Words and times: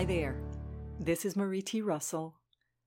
Hi 0.00 0.06
there. 0.06 0.40
This 0.98 1.26
is 1.26 1.36
Marie 1.36 1.60
T. 1.60 1.82
Russell. 1.82 2.36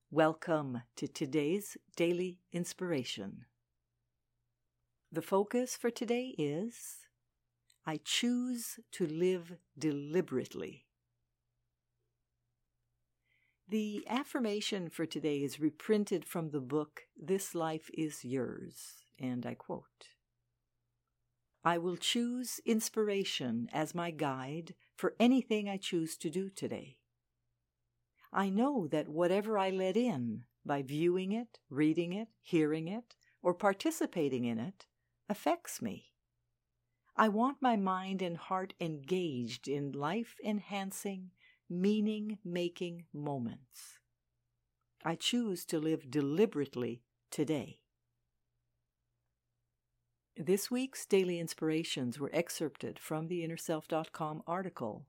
Welcome 0.09 0.81
to 0.95 1.07
today's 1.07 1.77
Daily 1.95 2.39
Inspiration. 2.51 3.45
The 5.11 5.21
focus 5.21 5.77
for 5.77 5.91
today 5.91 6.33
is 6.39 7.05
I 7.85 7.99
choose 8.03 8.79
to 8.93 9.05
live 9.05 9.57
deliberately. 9.77 10.87
The 13.69 14.03
affirmation 14.09 14.89
for 14.89 15.05
today 15.05 15.43
is 15.43 15.59
reprinted 15.59 16.25
from 16.25 16.49
the 16.49 16.61
book 16.61 17.01
This 17.15 17.53
Life 17.53 17.91
is 17.93 18.25
Yours, 18.25 19.03
and 19.19 19.45
I 19.45 19.53
quote 19.53 20.07
I 21.63 21.77
will 21.77 21.95
choose 21.95 22.59
inspiration 22.65 23.69
as 23.71 23.93
my 23.93 24.09
guide 24.09 24.73
for 24.95 25.13
anything 25.19 25.69
I 25.69 25.77
choose 25.77 26.17
to 26.17 26.31
do 26.31 26.49
today. 26.49 26.97
I 28.33 28.49
know 28.49 28.87
that 28.87 29.07
whatever 29.07 29.57
I 29.57 29.69
let 29.69 29.95
in 29.95 30.43
by 30.65 30.81
viewing 30.81 31.31
it, 31.31 31.59
reading 31.69 32.13
it, 32.13 32.29
hearing 32.41 32.87
it, 32.87 33.15
or 33.43 33.53
participating 33.53 34.45
in 34.45 34.59
it 34.59 34.87
affects 35.29 35.81
me. 35.81 36.13
I 37.15 37.29
want 37.29 37.57
my 37.61 37.75
mind 37.75 38.23
and 38.23 38.35
heart 38.35 38.73
engaged 38.81 39.67
in 39.67 39.91
life 39.91 40.35
enhancing, 40.43 41.29
meaning 41.69 42.39
making 42.43 43.05
moments. 43.13 43.99
I 45.05 45.15
choose 45.15 45.63
to 45.65 45.79
live 45.79 46.09
deliberately 46.09 47.03
today. 47.29 47.79
This 50.35 50.71
week's 50.71 51.05
daily 51.05 51.39
inspirations 51.39 52.19
were 52.19 52.31
excerpted 52.33 52.97
from 52.97 53.27
the 53.27 53.47
InnerSelf.com 53.47 54.41
article, 54.47 55.05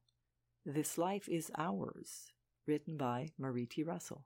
This 0.67 0.99
Life 0.99 1.27
is 1.29 1.51
Ours, 1.57 2.33
written 2.67 2.97
by 2.97 3.29
Marie 3.39 3.67
T. 3.67 3.83
Russell. 3.83 4.25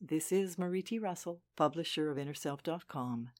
This 0.00 0.32
is 0.32 0.58
Marie 0.58 0.82
T. 0.82 0.98
Russell, 0.98 1.42
publisher 1.56 2.10
of 2.10 2.16
InnerSelf.com, 2.16 3.30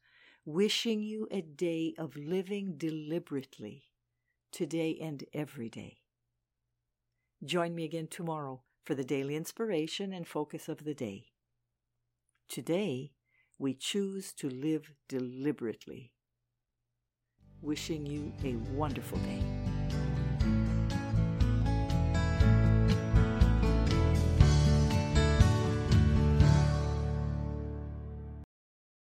wishing 0.45 1.03
you 1.03 1.27
a 1.31 1.41
day 1.41 1.95
of 1.97 2.17
living 2.17 2.75
deliberately, 2.77 3.85
today 4.53 4.99
and 5.01 5.25
every 5.33 5.71
day. 5.71 5.99
Join 7.45 7.75
me 7.75 7.85
again 7.85 8.09
tomorrow 8.09 8.63
for 8.85 8.95
the 8.95 9.05
daily 9.05 9.37
inspiration 9.37 10.13
and 10.13 10.29
focus 10.29 10.69
of 10.69 10.85
the 10.85 10.95
day. 10.95 11.27
Today, 12.49 13.13
we 13.59 13.73
choose 13.75 14.33
to 14.35 14.51
live 14.51 14.93
deliberately. 15.09 16.13
Wishing 17.63 18.05
you 18.05 18.33
a 18.45 18.57
wonderful 18.75 19.19
day. 19.19 19.43